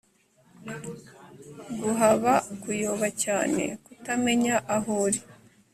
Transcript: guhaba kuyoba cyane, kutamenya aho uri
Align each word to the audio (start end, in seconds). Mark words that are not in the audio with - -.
guhaba 1.81 2.33
kuyoba 2.61 3.07
cyane, 3.23 3.63
kutamenya 3.85 4.55
aho 4.75 4.91
uri 5.05 5.21